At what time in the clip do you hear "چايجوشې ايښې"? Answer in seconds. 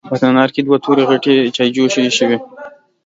1.55-2.25